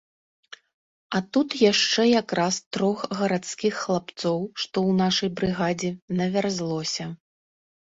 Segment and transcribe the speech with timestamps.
[1.17, 7.05] А тут яшчэ якраз трох гарадскіх хлапцоў, што ў нашай брыгадзе, навярзлося.